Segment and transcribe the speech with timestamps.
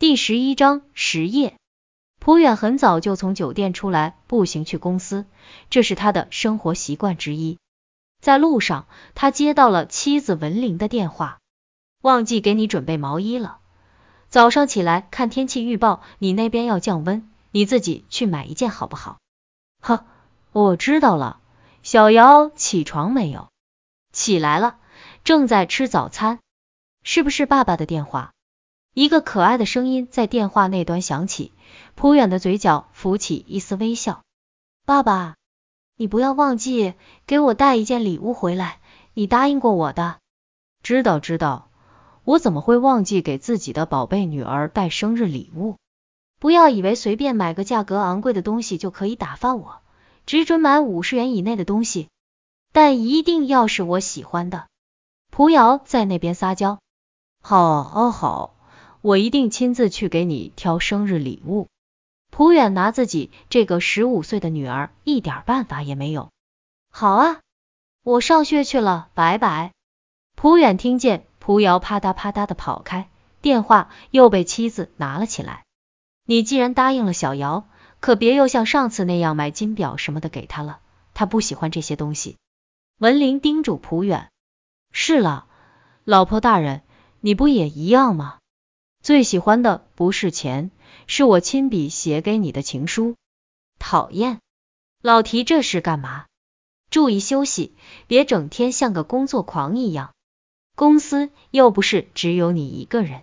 [0.00, 1.56] 第十一章实业。
[2.20, 5.26] 普远很早就从酒店出来，步行去公司，
[5.70, 7.58] 这是他的生活习惯之一。
[8.20, 11.40] 在路上，他接到了妻子文玲的电话，
[12.00, 13.58] 忘记给你准备毛衣了。
[14.28, 19.18] 早上起来看天气预报，你那边要降温，你自己去买一件好不好？
[19.82, 20.04] 呵，
[20.52, 21.40] 我知道了。
[21.82, 23.48] 小姚起床没有？
[24.12, 24.78] 起来了，
[25.24, 26.38] 正在吃早餐。
[27.02, 28.30] 是不是爸爸的电话？
[28.98, 31.52] 一个可爱的声音在电话那端响起，
[31.94, 34.22] 普远的嘴角浮起一丝微笑。
[34.84, 35.36] 爸爸，
[35.94, 36.94] 你不要忘记
[37.24, 38.80] 给我带一件礼物回来，
[39.14, 40.16] 你答应过我的。
[40.82, 41.70] 知道知道，
[42.24, 45.76] 我怎么会忘记给自己的宝贝女儿带生日礼物？
[46.40, 49.80] 不要以为随便买个价格昂贵的东西就可以打发我，
[50.26, 52.08] 只准买五十元以内的东西，
[52.72, 54.66] 但一定要是我喜欢的。
[55.30, 56.80] 蒲瑶在那边撒娇。
[57.40, 58.56] 好，哦好。
[59.00, 61.68] 我一定亲自去给你挑生日礼物。
[62.30, 66.30] 普远拿自己这个十五岁的女儿一点办法也没有。
[66.90, 67.40] 好啊，
[68.02, 69.72] 我上学去了，拜拜。
[70.36, 73.08] 普远听见蒲瑶啪嗒啪嗒的跑开，
[73.40, 75.64] 电话又被妻子拿了起来。
[76.24, 77.66] 你既然答应了小瑶，
[78.00, 80.80] 可别又像上次那样买金表什么的给她了，
[81.14, 82.36] 她不喜欢这些东西。
[82.98, 84.28] 文林叮嘱普远。
[84.92, 85.46] 是了，
[86.04, 86.82] 老婆大人，
[87.20, 88.37] 你不也一样吗？
[89.08, 90.70] 最喜欢的不是钱，
[91.06, 93.14] 是我亲笔写给你的情书。
[93.78, 94.38] 讨厌，
[95.00, 96.26] 老提这事干嘛？
[96.90, 97.72] 注意休息，
[98.06, 100.10] 别整天像个工作狂一样。
[100.76, 103.22] 公司又不是只有你一个人。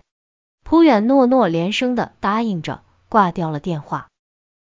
[0.64, 4.08] 蒲远诺诺连声的答应着，挂掉了电话。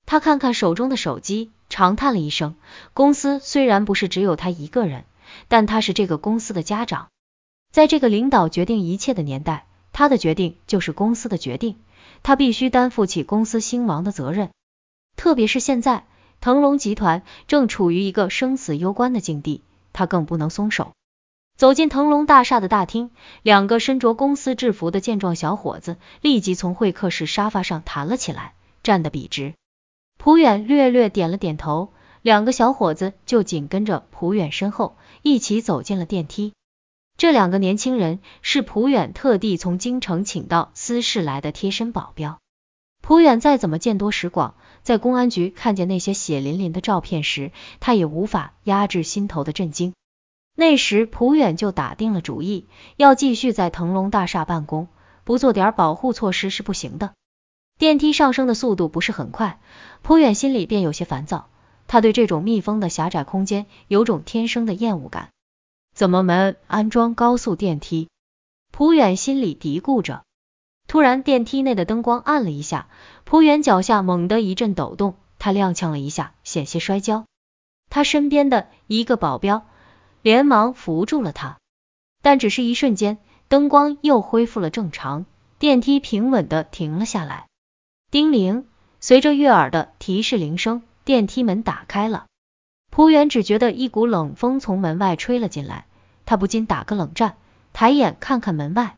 [0.07, 2.57] 他看看手中的手机，长叹了一声。
[2.95, 5.05] 公司虽然不是只有他一个人，
[5.49, 7.11] 但他是这个公司的家长，
[7.71, 9.67] 在这个领导决定一切的年代。
[10.01, 11.77] 他的决定就是公司的决定，
[12.23, 14.49] 他必须担负起公司兴亡的责任。
[15.15, 16.07] 特别是现在，
[16.41, 19.63] 腾龙集团正处于一个生死攸关的境地，
[19.93, 20.93] 他更不能松手。
[21.55, 23.11] 走进腾龙大厦的大厅，
[23.43, 29.53] 两个身着公司制服的健壮小伙子立即从会客室沙发上弹了起来，站得笔直。
[30.17, 36.55] 蒲远略略点了点头，两个小伙子就紧跟着蒲远身后，一起走进了电梯。
[37.21, 42.39] 这两个年轻人是蒲远特地从京城请到私事来的贴身保镖。
[43.03, 49.93] 蒲远再怎么见多识广，在公安局看见那些血淋淋的照片时，他也无法压制心头的震惊。
[50.57, 54.89] 那时蒲远就打定了主意，要继续在腾龙大厦办公，
[55.25, 57.13] 不做点保护措施是不行的。
[57.79, 59.61] 电梯上升的速度不是很快，
[60.01, 61.51] 蒲远心里便有些烦躁。
[61.87, 65.29] 他对这种密封的狭窄空间有种天生的厌恶感。
[66.01, 68.09] 怎么没安装高速电梯？
[68.73, 70.23] 蒲远心里嘀咕着。
[70.89, 72.89] 突然，电梯内的灯光暗了一下，
[73.25, 77.27] 蒲远脚下猛地一阵抖动，他踉跄了一下，险些摔跤。
[77.91, 79.67] 他身边的一个保镖
[80.23, 81.59] 连忙扶住了他，
[82.23, 83.19] 但只是一瞬间，
[83.49, 85.27] 灯光又恢复了正常，
[85.59, 87.47] 电梯平稳的停了下来。
[88.11, 88.67] 叮铃，
[89.01, 92.25] 随着悦耳的提示铃声，电梯门打开了。
[92.89, 95.85] 蒲远只觉得一股冷风从门外吹了进来。
[96.31, 97.39] 他不禁打个冷战，
[97.73, 98.95] 抬眼看看门外，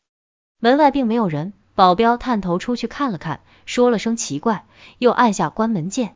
[0.59, 1.55] 门外并没有人。
[1.75, 4.67] 保镖探头出去看了看，说了声奇怪，
[4.99, 6.13] 又按下关门键。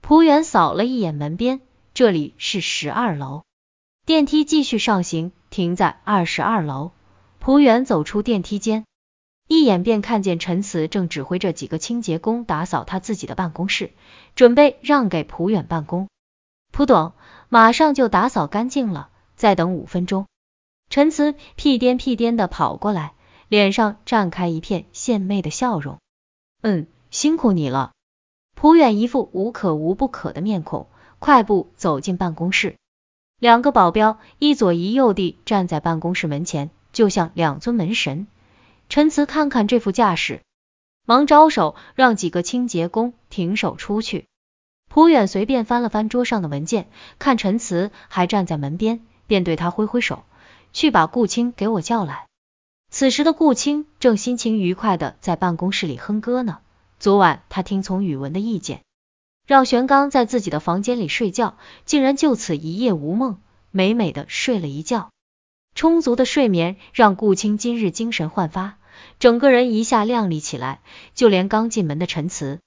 [0.00, 1.60] 蒲远扫了一眼门边，
[1.92, 3.42] 这里是十二楼。
[4.06, 6.92] 电梯继续上行，停在二十二楼。
[7.38, 8.86] 蒲远走出电梯间，
[9.48, 13.92] 一眼便看见陈慈正指挥着几个清洁工打扫他自己的办公室，
[14.34, 16.08] 准备让给蒲远办公。
[16.72, 17.12] 蒲董，
[17.50, 20.24] 马上就打扫干净了，再等五分钟。
[20.96, 23.12] 陈慈屁颠屁颠的跑过来，
[23.48, 25.98] 脸上绽开一片献媚的笑容。
[26.62, 27.92] 嗯，辛苦你了。
[28.54, 30.86] 蒲远一副无可无不可的面孔，
[31.18, 32.76] 快步走进办公室。
[33.38, 38.26] 两个保镖一左一右地站在办公室门前，就像两尊门神。
[38.88, 40.40] 陈慈看看这副架势，
[41.04, 44.24] 忙招手让几个清洁工停手出去。
[44.88, 46.88] 蒲远随便翻了翻桌上的文件，
[47.18, 50.24] 看陈慈还站在门边，便对他挥挥手。
[50.72, 52.26] 去把顾青给我叫来。
[52.90, 56.58] 此时的顾青正心情愉快的在办公室里哼歌呢。
[56.98, 58.82] 昨晚他听从宇文的意见，
[59.46, 63.38] 让玄刚在自己的房间里睡觉，竟然就此一夜无梦，
[63.70, 65.10] 美美的睡了一觉。
[65.74, 68.78] 充足的睡眠让顾青今日精神焕发，
[69.18, 70.80] 整个人一下亮丽起来。
[71.14, 72.60] 就连刚进门的陈慈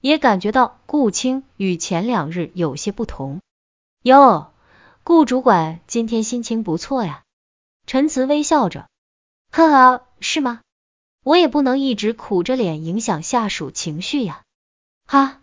[0.00, 3.40] 也感觉到顾青与前两日有些不同。
[4.02, 4.52] 哟，
[5.02, 7.23] 顾主管今天心情不错呀。
[7.94, 8.88] 陈慈微笑着，
[9.52, 10.62] 呵呵，是吗？
[11.22, 14.42] 我也不能一直苦着脸影响下属情绪呀。
[15.06, 15.38] 哈，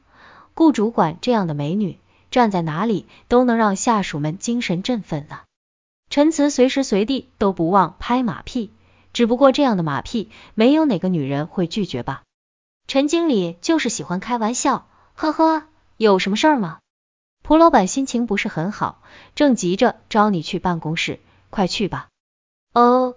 [0.53, 1.97] 顾主管这样的美女，
[2.29, 5.39] 站在哪里都能让下属们精神振奋呢。
[6.09, 8.73] 陈慈随时随地都不忘拍马屁，
[9.13, 12.23] 只不过这样的马屁，没有哪个女人会拒绝吧？
[12.85, 15.63] 陈经理就是喜欢开玩笑，呵呵，
[15.95, 16.79] 有什么事儿吗？
[17.43, 19.01] 蒲老板心情不是很好，
[19.35, 22.09] 正急着招你去办公室，快去吧。
[22.73, 23.15] 哦，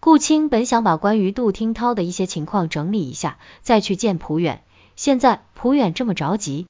[0.00, 4.64] 顾青本想把关于杜听涛的一些情况整理一下，再去见蒲远，
[4.96, 6.66] 现在蒲远这么着急，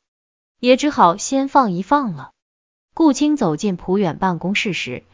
[0.60, 2.30] 也只好先放一放了。
[2.94, 5.04] 顾青走进蒲远办公室时，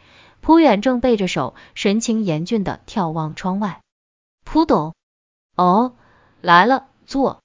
[0.41, 3.81] 蒲远正背着手，神情严峻的眺望窗外。
[4.45, 4.95] 蒲董，
[5.57, 5.95] 哦，
[6.41, 6.87] 来了。
[7.07, 7.43] 坐，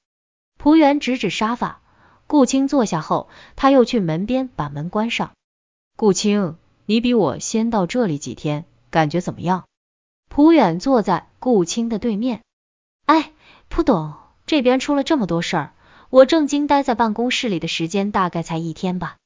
[0.59, 1.81] 蒲原指指沙发，
[2.27, 5.31] 顾青坐下后，他又去门边把门关上。
[5.97, 6.55] 顾青，
[6.85, 9.65] 你比我先到这里几天，感觉怎么样？
[10.29, 12.41] 蒲远坐在顾青的对面。
[13.05, 13.33] 哎，
[13.67, 14.13] 蒲董，
[14.45, 15.73] 这边出了这么多事儿，
[16.09, 19.17] 我正经待在办公室里的时间大概才一天吧。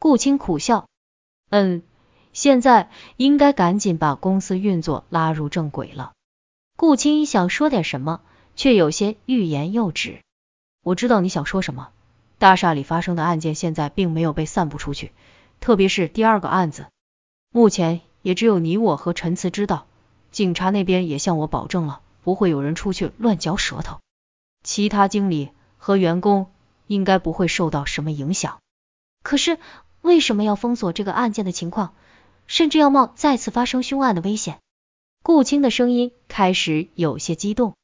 [0.00, 0.88] 顾青苦笑，
[1.50, 1.84] 嗯，
[2.32, 6.12] 现在应该赶紧把公司运作拉入正轨了。
[6.76, 8.20] 顾青想说点什么。
[8.56, 10.20] 却有些欲言又止。
[10.84, 11.90] 我知道你想说什么。
[12.38, 15.10] 大厦里发生的案件现在并没有被散布出去，
[15.58, 16.86] 特别是第二个案子，
[17.50, 19.86] 目前也只有你我和陈慈知道。
[20.32, 24.00] 警察那边也向我保证了，不会有人出去乱嚼舌头。
[24.64, 26.50] 其他经理和员工
[26.86, 28.58] 应该不会受到什么影响。
[29.22, 29.58] 可是
[30.00, 31.94] 为什么要封锁这个案件的情况，
[32.46, 34.58] 甚至要冒再次发生凶案的危险？
[35.22, 37.74] 顾青的声音开始有些激动。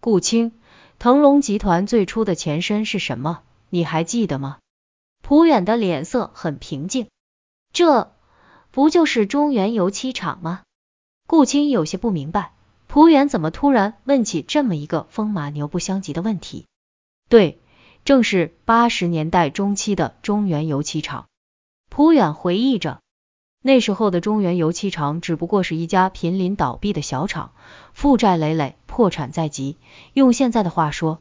[0.00, 0.52] 顾青，
[0.98, 3.40] 腾龙集团最初的前身是什么？
[3.70, 4.58] 你还记得吗？
[5.22, 7.08] 蒲远的脸色很平静，
[7.72, 8.12] 这
[8.78, 10.62] 不就是中原油漆厂吗？
[11.26, 12.52] 顾青有些不明白，
[12.86, 16.64] 蒲远怎么突然问起这么一个风马牛不相及的问题？
[17.28, 17.60] 对，
[18.04, 21.26] 正是八十年代中期的中原油漆厂。
[21.90, 23.00] 蒲远回忆着。
[23.64, 27.54] 那时候的中原油漆厂只不过是一家濒临倒闭的小厂，
[27.92, 29.76] 负债累累，破产在即。
[30.12, 31.18] 用现在的话说，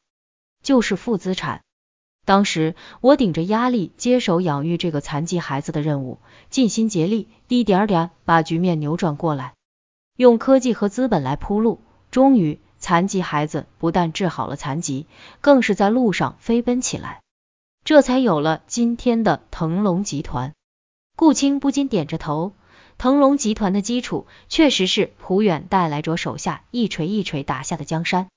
[0.61, 1.63] 就是负资产。
[2.27, 6.19] 当时我顶着压力接手养育这个残疾孩子的任务，
[6.49, 9.53] 尽心竭力，一点点把局面扭转过来，
[10.17, 11.79] 用科技和资本来铺路。
[12.11, 15.05] 终于，残疾孩子不但治好了残疾，
[15.39, 17.21] 更是在路上飞奔起来，
[17.85, 20.51] 这才有了今天的腾龙集团。
[21.15, 22.51] 顾青不禁点着头，
[22.97, 28.27] 腾龙集团的基础确实是蒲远带来着手下一锤一锤打下的江山。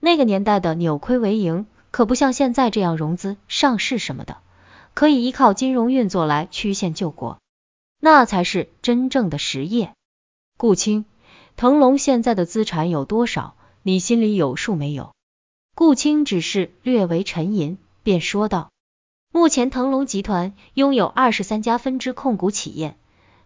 [0.00, 1.66] 那个年代的扭亏为盈，
[1.96, 4.36] 可不像现在这样融资上市什么的，
[4.92, 7.38] 可以依靠金融运作来曲线救国，
[7.98, 9.94] 那才是真正的实业。
[10.58, 11.06] 顾青，
[11.56, 13.54] 腾龙现在的资产有多少？
[13.82, 15.14] 你心里有数没有？
[15.74, 18.68] 顾青只是略为沉吟，便说道。
[19.32, 22.94] 目前腾龙集团拥有二十三家分支控股企业，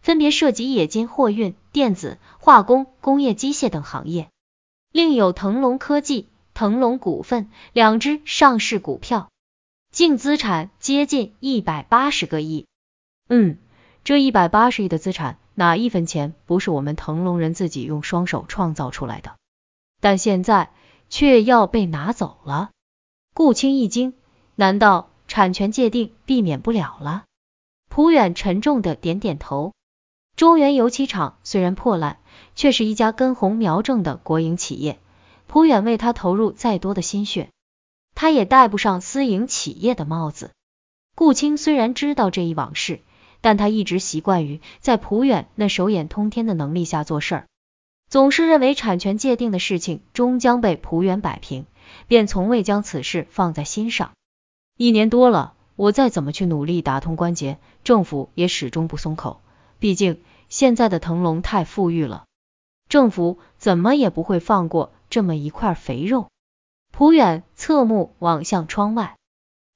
[0.02, 4.29] 分别涉及冶金、货运、电子、化工、工业机械等行业，
[4.91, 6.26] 另有腾龙科技、
[6.60, 9.30] 腾龙股份两只上市股票，
[9.92, 12.66] 净资产接近一百八十个亿。
[13.30, 13.56] 嗯，
[14.04, 19.36] 这一百八十亿的资产，哪一分钱不是我们腾龙人自己用双手创造出来的？
[20.02, 20.70] 但现在
[21.08, 22.68] 却要被拿走了。
[23.32, 24.12] 顾青一惊，
[24.54, 25.08] 难道？
[25.28, 27.25] 产权界定避免不了了。
[27.88, 29.73] 蒲远沉重的点点头。
[30.37, 32.18] 中原油漆厂虽然破烂，
[32.54, 34.99] 却是一家根红苗正的国营企业。
[35.50, 37.50] 蒲远为他投入再多的心血，
[38.14, 40.52] 他也戴不上私营企业的帽子。
[41.16, 43.00] 顾青虽然知道这一往事，
[43.40, 47.47] 但他一直习惯于在蒲远那手眼通天的能力下做事儿，
[48.09, 51.66] 总是认为产权界定的事情终将被蒲远摆平，
[52.07, 54.12] 便从未将此事放在心上。
[54.76, 59.40] 一年多了，我再怎么去努力打通关节，政府也始终不松口。
[59.80, 62.23] 毕竟现在的腾龙太富裕了，
[62.88, 66.29] 政府怎么也不会放过这么一块肥肉。
[66.93, 69.17] 蒲远侧目望向窗外，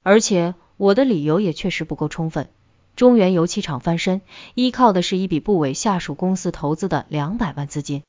[0.02, 2.48] 而且我的理由也确实不够充分。
[2.96, 4.20] 中原油漆厂翻身，
[4.54, 8.02] 依靠的是一笔不为下属公司投资的两百万资金。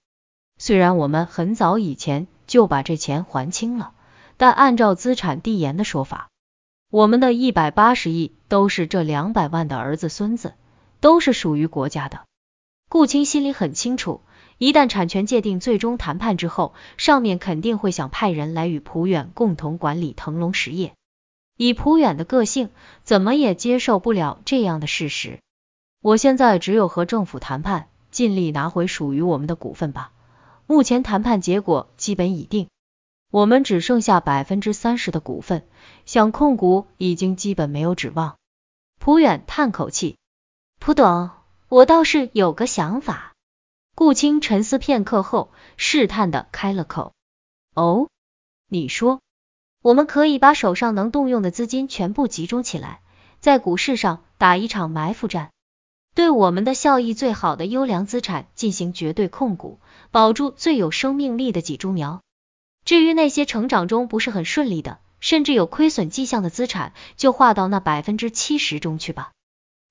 [0.57, 3.93] 虽然我们很早以前就把这钱还清了，
[4.37, 6.29] 但按照资产递延的说法。
[6.91, 10.53] 我们的一百八十亿都是这两百万的儿子孙子，
[10.99, 12.21] 都是属于国家的。
[12.87, 14.21] 顾青心里很清楚，
[14.57, 20.93] 一旦产权界定最终谈判之后，上面肯定会想派人来与蒲远共同管理腾龙实业。
[21.57, 22.69] 以蒲远的个性，
[23.03, 25.39] 怎么也接受不了这样的事实。
[26.01, 30.11] 我现在只有和政府谈判，尽力拿回属于我们的股份吧。
[30.67, 32.67] 目前谈判结果基本已定。
[33.31, 35.67] 我们只剩下百分之三十的股份，
[36.05, 38.37] 想控股已经基本没有指望。
[38.99, 40.17] 蒲远叹口气，
[40.79, 41.29] 蒲董，
[41.67, 43.34] 我倒是有个想法。
[43.95, 47.13] 顾青沉思片刻后，试探的开了口。
[47.73, 48.09] 哦，
[48.67, 49.21] 你说，
[49.81, 52.99] 我们可以把手上能动用的资金全部集中起来，
[53.39, 55.51] 在股市上打一场埋伏战，
[56.13, 59.79] 对我们的效益最好的优良资产进行绝对控股，
[60.11, 62.21] 保住最有生命力的几株苗。
[62.83, 69.31] 至于那些成长中不是很顺利的，甚至有亏损迹象的资产，就划到那百分之七十中去吧。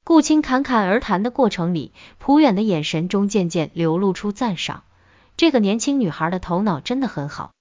[0.04, 4.84] 顾青侃侃而谈的过程里，朴远的眼神中渐渐流露出赞赏。
[5.36, 7.52] 这个年轻女孩的头脑真的很好，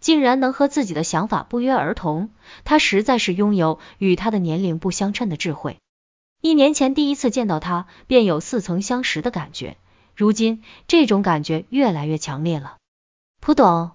[0.00, 2.30] 竟然能和自己的想法不约而同。
[2.64, 5.78] 她实在是拥有与她的年龄不相称的智慧。
[6.40, 9.76] 一年前第一次见到她，便有似曾相识的感觉，
[10.14, 12.76] 如今这种感觉越来越强烈了。
[13.40, 13.90] 蒲董。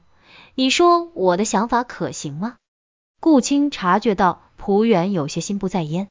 [0.57, 2.55] 你说我的想法可行吗？
[3.19, 6.07] 顾青察觉到蒲远有些心不在焉。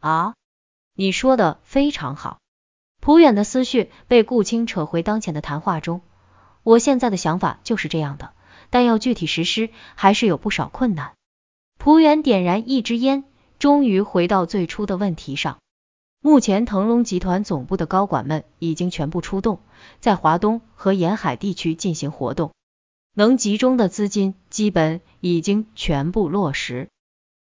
[0.00, 0.34] 啊，
[0.96, 2.38] 你说的非常好。
[3.00, 6.00] 普远的思绪被顾青扯回当前的谈话中。
[6.62, 8.32] 我现在的想法就是这样的，
[8.70, 11.12] 但要具体实施还是有不少困难。
[11.78, 13.24] 普远点燃一支烟，
[13.58, 15.58] 终于回到最初的问题上。
[16.20, 19.60] 目前腾龙集团总部的高管们已经全部出动，
[20.00, 22.52] 在华东和沿海地区进行活动。
[23.14, 26.88] 能集中的资金基本已经全部落实，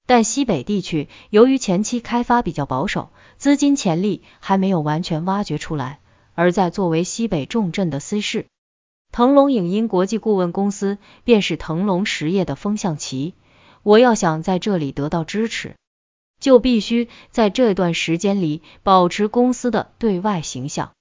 [0.09, 6.01] 但西北地区由于前期开发比较保守，资金潜力还没有完全挖掘出来。
[6.35, 8.47] 而在作为西北重镇的司市，
[9.13, 13.35] 腾龙影音国际顾问公司便是腾龙实业的风向旗。
[13.83, 15.77] 我要想在这里得到支持，
[16.41, 20.93] 就必须在这段时间里保持公司的对外形象。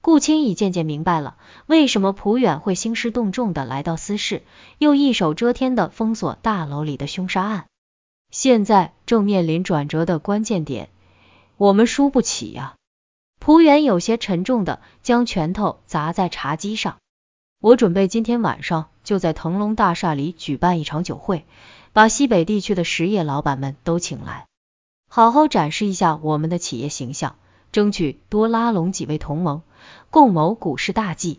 [0.00, 4.44] 顾青已渐渐明白了，为什么蒲远会兴师动众的来到司市，
[4.78, 7.66] 又一手遮天的封锁大楼里的凶杀案。
[8.34, 10.90] 现在正面临转折的关键点，
[11.56, 12.74] 我们输不起呀！
[13.38, 16.96] 蒲远有些沉重的将拳头砸在茶几上。
[17.60, 21.46] 我准备今天晚上就在腾龙大厦里举办一场酒会，
[21.92, 24.48] 把西北地区的实业老板们都请来，
[25.08, 27.36] 好好展示一下我们的企业形象，
[27.70, 29.62] 争取多拉拢几位同盟。
[30.10, 31.38] 共谋股市大计，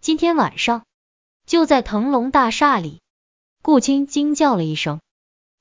[0.00, 0.84] 今天晚上
[1.44, 3.02] 就在腾龙大厦里。
[3.60, 5.00] 顾青惊叫了一声：“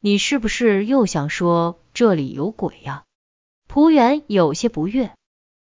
[0.02, 3.04] 你是不是又想说这里有鬼呀？”
[3.70, 5.12] 蒲远有些不悦。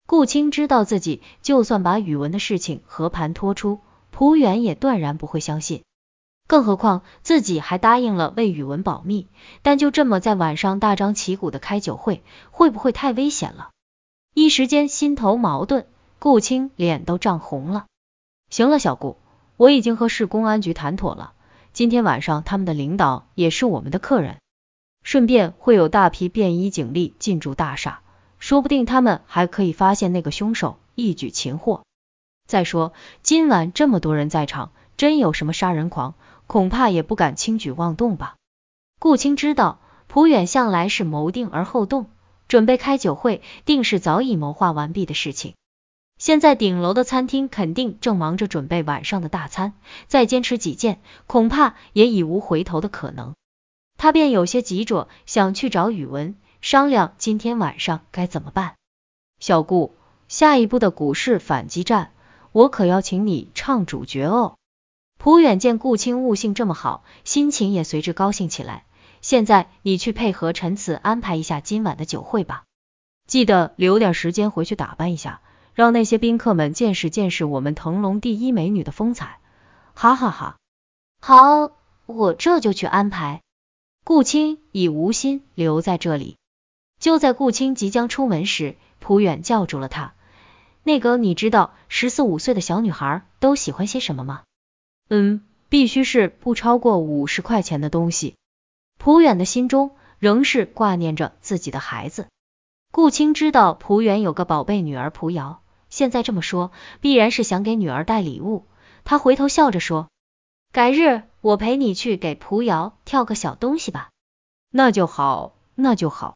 [0.07, 3.79] 顾青知道自己就算把宇文的事情和盘托出，
[4.11, 5.83] 蒲远也断然不会相信。
[6.47, 9.27] 更何况自己还答应了为宇文保密，
[9.61, 13.69] 但就这么在晚上大张旗鼓的开酒会，会不会太危险了？
[14.33, 15.85] 一时间心头矛盾。
[16.17, 17.85] 顾青脸都涨红了。
[18.49, 19.15] 行了，小顾，
[19.57, 21.33] 我已经和市公安局谈妥了，
[21.79, 24.39] 今天晚上他们的领导也是我们的客人，
[25.01, 28.01] 顺便会有大批便衣警力进驻大厦，
[28.37, 31.85] 说不定他们还可以发现那个凶手，一举擒获。
[32.45, 36.15] 再说今晚这么多人在场，真有什么杀人狂，
[36.47, 38.35] 恐怕也不敢轻举妄动吧。
[38.99, 42.09] 顾青知道蒲远向来是谋定而后动，
[42.49, 45.53] 准备开酒会，定是早已谋划完毕的事情。
[46.19, 49.73] 现在顶楼的餐厅肯定正忙着准备晚上的大餐，
[50.07, 53.35] 再坚持己见，恐怕也已无回头的可能。
[53.97, 58.75] 他便有些急着想去找宇文商量今天晚上该怎么办。
[59.39, 59.95] 小顾，
[60.27, 62.11] 下一步的股市反击战，
[62.51, 64.57] 我可要请你唱主角哦。
[65.17, 68.83] 蒲远见顾青悟性这么好，心情也随之高兴起来。
[69.21, 72.65] 现在你去配合陈慈安排一下今晚的酒会吧，
[73.25, 75.39] 记得留点时间回去打扮一下。
[75.73, 79.39] 让那些宾客们见识见识我们腾龙第一美女的风采，
[79.93, 80.57] 哈哈哈！
[81.21, 81.71] 好，
[82.05, 83.41] 我这就去安排。
[84.03, 86.37] 顾青已无心留在这里。
[86.99, 90.13] 就在顾青即将出门时，蒲远叫住了他。
[90.83, 94.43] 那个，你知道十四五岁的小女孩都喜欢些什么吗？
[95.09, 98.35] 嗯，必须是不超过五十块钱的东西。
[98.97, 102.27] 蒲远的心中仍是挂念着自己的孩子。
[102.91, 105.61] 顾青知道蒲远有个宝贝女儿蒲瑶。
[105.89, 108.65] 现在这么说，必然是想给女儿带礼物。
[109.03, 110.07] 他回头笑着说
[110.73, 114.09] ：“改日我陪你去给蒲瑶跳个小东西吧。”
[114.71, 116.35] 那就好，那就好。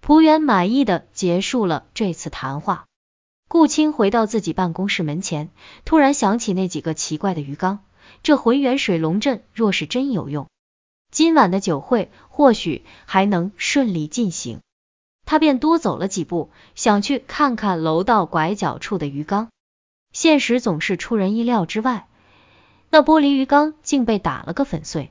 [0.00, 2.86] 蒲远满意的结束了这次谈话。
[3.48, 5.50] 顾青回到自己办公室门前，
[5.84, 7.84] 突然想起那几个奇怪的鱼缸。
[8.22, 10.48] 这浑源水龙阵若是真有用，
[11.10, 14.60] 今晚的酒会或许还能顺利进行。
[15.32, 19.48] 他便多走了几步，想去看看楼道拐角处的鱼缸。
[20.12, 22.06] 现实总是出人意料之外，
[22.90, 25.08] 那玻璃鱼缸竟被打了个粉碎。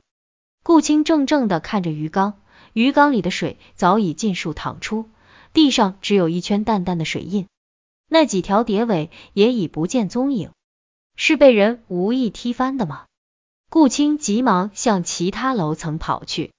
[0.62, 2.34] 顾青怔怔的看着鱼缸，
[2.72, 5.10] 鱼缸里的水早已尽数淌出，
[5.52, 7.48] 地上只有一圈淡淡的水印，
[8.08, 10.52] 那几条蝶尾也已不见踪影，
[11.16, 13.06] 是被人无意踢翻的吗？
[13.68, 16.52] 顾青急忙向其他楼层跑去，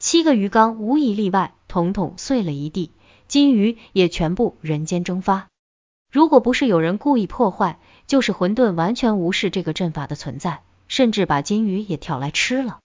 [0.00, 2.90] 七个鱼缸无一例外，统统碎了一地，
[3.28, 5.48] 金鱼也全部人间蒸发。
[6.12, 12.78] 如果不是有人故意破坏，就是混沌完全无视这个阵法的存在，甚至把金鱼也挑来吃了。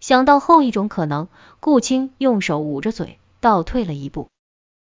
[0.00, 1.28] 想到后一种可能，
[1.60, 4.28] 顾青用手捂着嘴，倒退了一步。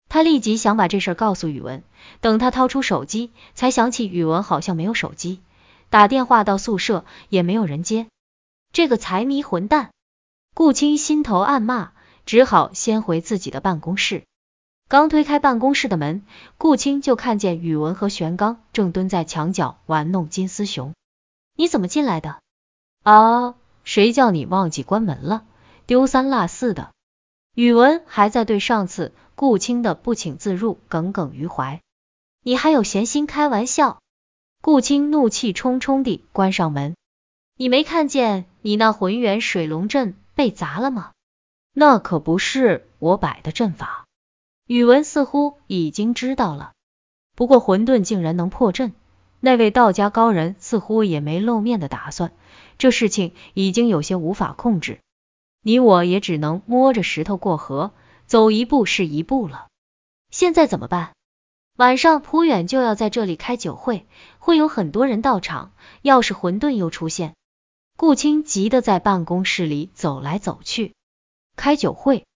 [0.08, 1.84] 他立即想把这事告诉宇文，
[2.20, 5.42] 等他掏出手机，才想起宇文好像没有手机，
[5.90, 8.08] 打电话到宿舍也没有人接。
[8.72, 9.92] 这个财迷混蛋！
[10.56, 11.92] 顾青心头暗骂，
[12.26, 14.24] 只好先回自己的办公室。
[14.90, 16.24] 刚推开办公室的门，
[16.58, 20.96] 顾青就看见宇文和玄刚正蹲在墙角玩弄金丝熊。
[21.56, 22.40] 你怎么进来的？
[23.04, 23.54] 啊，
[23.84, 25.46] 谁叫你忘记关门了？
[25.86, 26.90] 丢三落四的。
[27.54, 31.82] 宇文还在对上次顾青的不请自入耿耿于怀。
[32.42, 34.00] 你还有闲心开玩笑？
[34.60, 36.96] 顾青怒气冲冲地关上门。
[37.58, 41.12] 你没看见你那浑元水龙阵被砸了吗？
[41.76, 44.08] 那可不是我摆的阵法。
[44.70, 46.74] 宇文似乎已经知道了，
[47.36, 48.94] 不过混沌竟然能破阵，
[49.40, 52.32] 那位道家高人似乎也没露面的打算，
[52.78, 55.00] 这事情已经有些无法控制，
[55.64, 57.94] 你我也只能摸着石头过河，
[58.28, 59.66] 走一步是一步了。
[60.30, 61.14] 现在怎么办？
[61.76, 64.06] 晚上普远就要在这里开酒会，
[64.38, 65.72] 会有很多人到场，
[66.04, 67.34] 要是混沌又出现，
[67.98, 70.94] 顾青急得在办公室里走来走去。
[71.56, 72.28] 开酒会，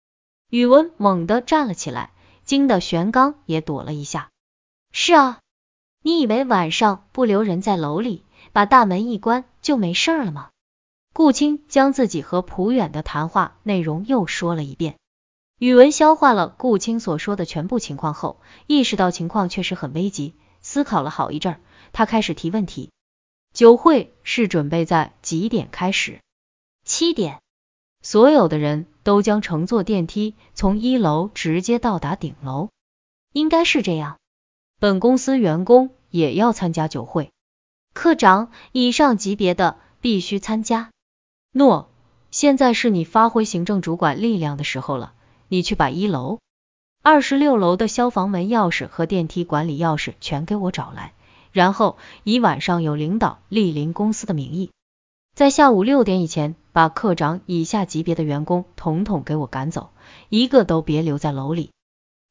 [0.49, 2.09] 宇文猛地站了起来。
[2.53, 4.29] 惊得玄刚也躲了一下。
[4.91, 5.39] 是啊，
[6.03, 10.51] 你以为晚上不留人在楼里，把大门一关就没事了吗？
[11.13, 14.97] 顾青将自己和蒲远的谈话内容又说了一遍。
[15.57, 21.59] 宇文消化了顾青所说的全部情况后，意识到情况确实很危急，思考了好一阵，
[21.91, 22.91] 他开始提问题。
[23.51, 26.21] 酒会是准备在几点开始？
[26.85, 27.41] 七点。
[28.03, 32.69] 所有的人都将乘坐电梯从一楼直接到达顶楼，
[33.31, 34.17] 应该是这样。
[34.79, 37.31] 本公司员工也要参加酒会，
[37.93, 40.89] 科长以上级别的必须参加。
[41.51, 41.89] 诺，
[42.31, 45.13] 现在是你发挥行政主管力量的时候了，
[45.47, 46.39] 你去把一楼、
[47.01, 51.13] 二十六楼的消防门钥匙和电梯管理钥匙全给我找来，
[51.51, 54.71] 然后以晚上有领导莅临公司的名义。
[55.35, 59.89] 在下午六点以前，把科长以下级别的员工统统给我赶走，
[60.29, 61.71] 一个都别留在楼里。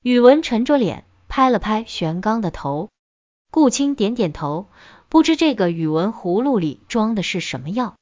[0.04, 2.90] 宇文沉着脸拍了拍玄刚的头，
[3.50, 4.68] 顾青点点头，
[5.08, 7.96] 不知这个宇文葫芦里装的是什么药。